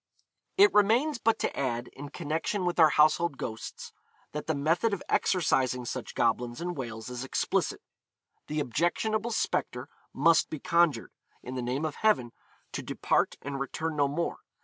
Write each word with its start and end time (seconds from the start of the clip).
It 0.57 0.73
remains 0.73 1.19
but 1.19 1.37
to 1.37 1.55
add, 1.55 1.87
in 1.89 2.09
connection 2.09 2.65
with 2.65 2.79
our 2.79 2.89
household 2.89 3.37
ghosts, 3.37 3.93
that 4.31 4.47
the 4.47 4.55
method 4.55 4.95
of 4.95 5.03
exorcising 5.07 5.85
such 5.85 6.15
goblins 6.15 6.59
in 6.59 6.73
Wales 6.73 7.07
is 7.11 7.23
explicit. 7.23 7.83
The 8.47 8.61
objectionable 8.61 9.29
spectre 9.29 9.89
must 10.11 10.49
be 10.49 10.57
conjured, 10.59 11.11
in 11.43 11.53
the 11.53 11.61
name 11.61 11.85
of 11.85 11.97
Heaven, 11.97 12.31
to 12.71 12.81
depart, 12.81 13.35
and 13.43 13.59
return 13.59 13.95
no 13.95 14.07
more. 14.07 14.39